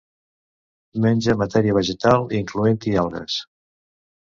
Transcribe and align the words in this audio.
Menja 1.03 1.35
matèria 1.43 1.77
vegetal, 1.79 2.27
incloent-hi 2.41 2.97
algues. 3.05 3.39